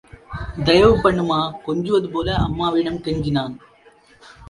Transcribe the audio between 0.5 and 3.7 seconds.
தயவுபண்ணும்மா கொஞ்சுவது போல அம்மாவிடம் கெஞ்சினான்.